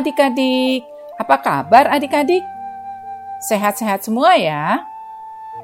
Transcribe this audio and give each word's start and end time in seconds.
Adik-adik, 0.00 0.80
apa 1.20 1.36
kabar 1.44 1.84
adik-adik? 1.92 2.40
Sehat-sehat 3.52 4.00
semua 4.00 4.32
ya? 4.32 4.80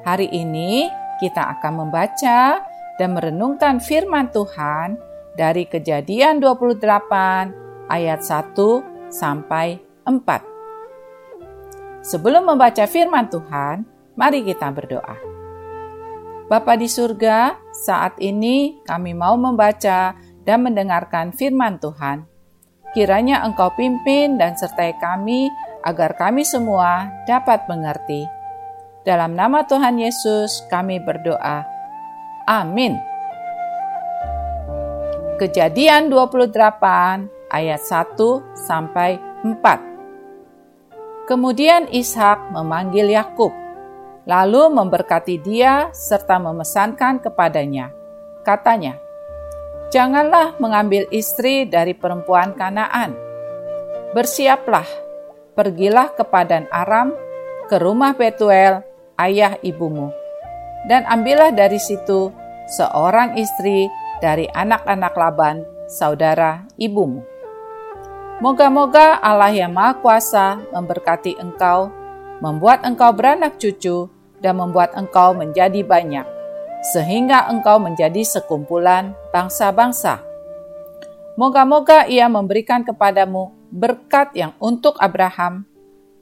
Hari 0.05 0.29
ini 0.29 0.85
kita 1.17 1.57
akan 1.57 1.81
membaca 1.81 2.61
dan 3.01 3.17
merenungkan 3.17 3.81
firman 3.81 4.29
Tuhan 4.29 5.01
dari 5.33 5.65
kejadian 5.65 6.37
28 6.37 6.85
ayat 7.89 8.21
1 8.21 9.09
sampai 9.09 9.81
4. 10.05 12.05
Sebelum 12.05 12.45
membaca 12.45 12.85
firman 12.85 13.33
Tuhan, 13.33 13.89
mari 14.13 14.45
kita 14.45 14.69
berdoa. 14.69 15.17
Bapa 16.45 16.77
di 16.77 16.85
surga, 16.85 17.57
saat 17.73 18.21
ini 18.21 18.85
kami 18.85 19.17
mau 19.17 19.33
membaca 19.33 20.13
dan 20.45 20.61
mendengarkan 20.61 21.33
firman 21.33 21.81
Tuhan. 21.81 22.36
Kiranya 22.97 23.45
Engkau 23.45 23.77
pimpin 23.77 24.41
dan 24.41 24.57
sertai 24.57 24.97
kami 24.97 25.53
agar 25.85 26.17
kami 26.17 26.41
semua 26.41 27.13
dapat 27.29 27.69
mengerti. 27.69 28.25
Dalam 29.05 29.37
nama 29.37 29.61
Tuhan 29.69 30.01
Yesus 30.01 30.65
kami 30.65 30.97
berdoa. 30.97 31.61
Amin. 32.49 32.97
Kejadian 35.37 36.09
28 36.09 36.49
ayat 37.53 37.81
1 37.85 38.65
sampai 38.65 39.21
4. 39.45 41.29
Kemudian 41.29 41.85
Ishak 41.93 42.49
memanggil 42.49 43.13
Yakub, 43.13 43.53
lalu 44.25 44.73
memberkati 44.73 45.37
dia 45.45 45.93
serta 45.93 46.41
memesankan 46.41 47.21
kepadanya. 47.21 47.93
Katanya, 48.41 48.97
Janganlah 49.87 50.59
mengambil 50.59 51.07
istri 51.15 51.63
dari 51.63 51.95
perempuan 51.95 52.51
Kanaan. 52.59 53.15
Bersiaplah, 54.11 54.83
pergilah 55.55 56.11
ke 56.11 56.27
Padan 56.27 56.67
Aram, 56.75 57.15
ke 57.71 57.79
rumah 57.79 58.11
Betuel, 58.11 58.83
ayah 59.15 59.55
ibumu, 59.63 60.11
dan 60.91 61.07
ambillah 61.07 61.55
dari 61.55 61.79
situ 61.79 62.35
seorang 62.67 63.39
istri 63.39 63.87
dari 64.19 64.51
anak-anak 64.51 65.15
Laban, 65.15 65.63
saudara 65.87 66.67
ibumu. 66.75 67.23
Moga-moga 68.43 69.23
Allah 69.23 69.55
yang 69.55 69.71
Maha 69.71 70.03
Kuasa 70.03 70.59
memberkati 70.75 71.39
engkau, 71.39 71.87
membuat 72.43 72.83
engkau 72.83 73.15
beranak 73.15 73.55
cucu, 73.55 74.11
dan 74.43 74.59
membuat 74.59 74.93
engkau 74.99 75.31
menjadi 75.33 75.81
banyak 75.81 76.36
sehingga 76.81 77.49
engkau 77.49 77.81
menjadi 77.81 78.21
sekumpulan 78.23 79.17
bangsa-bangsa. 79.33 80.21
Moga-moga 81.37 82.09
ia 82.09 82.25
memberikan 82.25 82.81
kepadamu 82.81 83.53
berkat 83.69 84.33
yang 84.33 84.57
untuk 84.57 84.97
Abraham, 84.97 85.67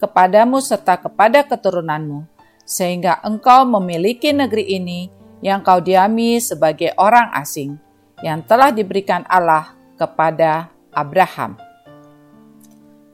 kepadamu 0.01 0.59
serta 0.59 0.99
kepada 0.99 1.45
keturunanmu, 1.47 2.27
sehingga 2.67 3.23
engkau 3.23 3.63
memiliki 3.63 4.35
negeri 4.35 4.75
ini 4.75 5.07
yang 5.39 5.63
kau 5.63 5.79
diami 5.79 6.41
sebagai 6.41 6.91
orang 6.99 7.31
asing, 7.37 7.79
yang 8.25 8.43
telah 8.43 8.75
diberikan 8.75 9.23
Allah 9.29 9.71
kepada 9.95 10.67
Abraham. 10.91 11.55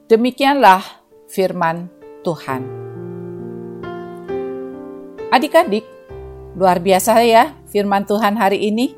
Demikianlah 0.09 0.81
firman 1.29 1.85
Tuhan. 2.25 2.65
Adik-adik, 5.31 5.85
Luar 6.51 6.83
biasa 6.83 7.23
ya 7.23 7.55
firman 7.71 8.03
Tuhan 8.03 8.35
hari 8.35 8.67
ini. 8.67 8.91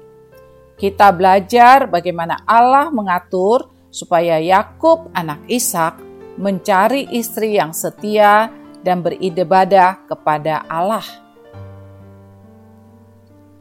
Kita 0.74 1.14
belajar 1.14 1.86
bagaimana 1.86 2.42
Allah 2.50 2.90
mengatur 2.90 3.70
supaya 3.94 4.42
Yakub 4.42 5.14
anak 5.14 5.46
Ishak 5.46 6.02
mencari 6.42 7.14
istri 7.14 7.62
yang 7.62 7.78
setia 7.78 8.50
dan 8.82 9.06
beribadah 9.06 10.02
kepada 10.10 10.66
Allah. 10.66 11.06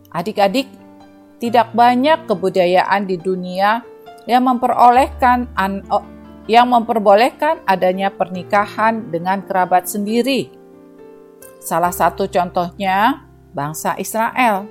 Adik-adik, 0.08 0.72
tidak 1.36 1.76
banyak 1.76 2.24
kebudayaan 2.24 3.04
di 3.04 3.20
dunia 3.20 3.84
yang 4.24 4.48
memperolehkan 4.48 5.52
yang 6.48 6.66
memperbolehkan 6.72 7.60
adanya 7.68 8.08
pernikahan 8.08 9.12
dengan 9.12 9.44
kerabat 9.44 9.84
sendiri. 9.84 10.48
Salah 11.62 11.94
satu 11.94 12.26
contohnya 12.26 13.28
bangsa 13.52 13.94
Israel. 14.00 14.66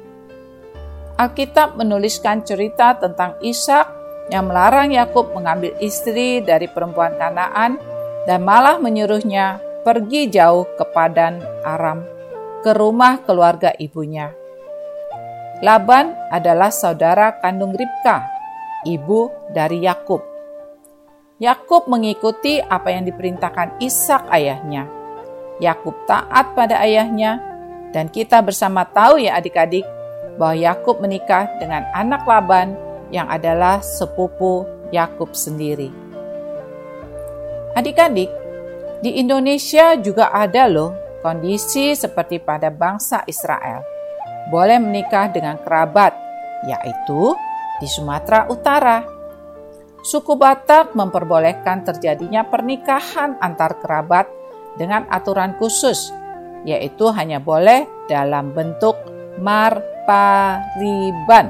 Alkitab 1.17 1.77
menuliskan 1.77 2.41
cerita 2.41 2.97
tentang 2.97 3.37
Ishak 3.45 3.85
yang 4.33 4.49
melarang 4.49 4.89
Yakub 4.89 5.29
mengambil 5.37 5.77
istri 5.77 6.41
dari 6.41 6.65
perempuan 6.65 7.13
Kanaan 7.15 7.77
dan 8.25 8.41
malah 8.41 8.81
menyuruhnya 8.81 9.61
pergi 9.85 10.29
jauh 10.29 10.65
ke 10.77 10.85
Padan 10.93 11.41
Aram, 11.65 12.05
ke 12.65 12.73
rumah 12.73 13.21
keluarga 13.25 13.73
ibunya. 13.77 14.33
Laban 15.61 16.17
adalah 16.33 16.73
saudara 16.73 17.37
kandung 17.37 17.77
Ribka, 17.77 18.25
ibu 18.85 19.29
dari 19.53 19.85
Yakub. 19.85 20.25
Yakub 21.41 21.89
mengikuti 21.89 22.61
apa 22.61 22.93
yang 22.93 23.05
diperintahkan 23.05 23.81
Ishak 23.81 24.29
ayahnya. 24.29 24.89
Yakub 25.61 25.93
taat 26.09 26.57
pada 26.57 26.81
ayahnya 26.81 27.50
dan 27.91 28.07
kita 28.07 28.39
bersama 28.39 28.87
tahu 28.87 29.19
ya 29.19 29.37
adik-adik 29.39 29.83
bahwa 30.39 30.55
Yakub 30.55 31.03
menikah 31.03 31.47
dengan 31.59 31.85
anak 31.91 32.23
Laban 32.23 32.75
yang 33.11 33.27
adalah 33.27 33.83
sepupu 33.83 34.63
Yakub 34.91 35.35
sendiri. 35.35 35.91
Adik-adik, 37.75 38.31
di 39.03 39.19
Indonesia 39.19 39.95
juga 39.99 40.31
ada 40.31 40.67
loh 40.67 40.95
kondisi 41.23 41.95
seperti 41.95 42.39
pada 42.39 42.71
bangsa 42.71 43.23
Israel. 43.27 43.83
Boleh 44.51 44.81
menikah 44.81 45.31
dengan 45.31 45.59
kerabat, 45.61 46.11
yaitu 46.67 47.35
di 47.79 47.87
Sumatera 47.87 48.47
Utara. 48.51 48.99
Suku 50.01 50.33
Batak 50.33 50.97
memperbolehkan 50.97 51.85
terjadinya 51.85 52.41
pernikahan 52.41 53.37
antar 53.37 53.77
kerabat 53.79 54.25
dengan 54.75 55.05
aturan 55.13 55.53
khusus 55.61 56.09
yaitu 56.67 57.07
hanya 57.13 57.39
boleh 57.41 57.87
dalam 58.05 58.53
bentuk 58.53 58.95
marpariban. 59.41 61.49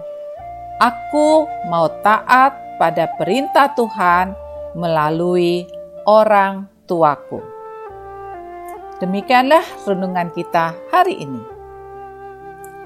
"Aku 0.78 1.48
mau 1.72 1.88
taat 2.04 2.63
pada 2.78 3.10
perintah 3.18 3.72
Tuhan 3.74 4.34
melalui 4.74 5.66
orang 6.08 6.68
tuaku. 6.90 7.42
Demikianlah 9.00 9.64
renungan 9.84 10.32
kita 10.32 10.78
hari 10.94 11.20
ini. 11.20 11.44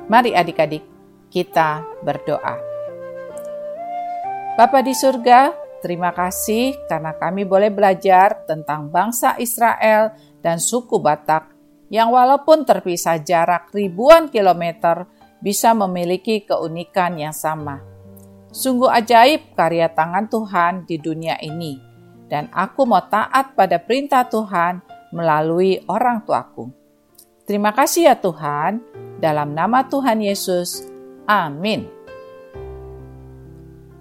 Mari 0.07 0.31
adik-adik, 0.33 0.81
kita 1.27 1.83
berdoa. 2.01 2.55
Bapa 4.57 4.79
di 4.81 4.95
surga, 4.95 5.53
terima 5.83 6.09
kasih 6.15 6.73
karena 6.89 7.13
kami 7.13 7.45
boleh 7.45 7.69
belajar 7.69 8.47
tentang 8.49 8.89
bangsa 8.89 9.37
Israel 9.37 10.15
dan 10.41 10.57
suku 10.57 10.97
Batak 10.97 11.53
yang 11.93 12.09
walaupun 12.11 12.65
terpisah 12.65 13.21
jarak 13.21 13.69
ribuan 13.71 14.27
kilometer 14.27 15.05
bisa 15.37 15.71
memiliki 15.77 16.43
keunikan 16.43 17.19
yang 17.19 17.35
sama. 17.35 17.96
Sungguh 18.51 18.89
ajaib 18.89 19.53
karya 19.53 19.91
tangan 19.91 20.25
Tuhan 20.31 20.73
di 20.87 20.97
dunia 20.97 21.35
ini, 21.43 21.77
dan 22.31 22.47
aku 22.51 22.87
mau 22.87 23.03
taat 23.05 23.53
pada 23.53 23.77
perintah 23.79 24.25
Tuhan 24.27 24.81
melalui 25.11 25.83
orang 25.87 26.23
tuaku. 26.23 26.71
Terima 27.47 27.71
kasih 27.71 28.11
ya 28.11 28.15
Tuhan, 28.19 28.83
dalam 29.23 29.55
nama 29.55 29.87
Tuhan 29.87 30.19
Yesus. 30.19 30.83
Amin. 31.27 31.87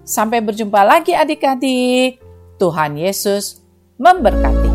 Sampai 0.07 0.39
berjumpa 0.39 0.83
lagi 0.87 1.11
adik-adik. 1.11 2.23
Tuhan 2.57 2.97
Yesus 2.97 3.61
memberkati. 3.99 4.66